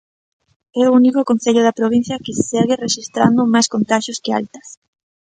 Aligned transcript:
É 0.81 0.83
o 0.87 0.95
único 1.01 1.27
concello 1.29 1.61
da 1.65 1.77
provincia 1.79 2.21
que 2.25 2.37
segue 2.49 2.79
rexistrando 2.85 3.51
máis 3.53 3.67
contaxios 3.73 4.21
que 4.23 4.33
altas. 4.39 4.67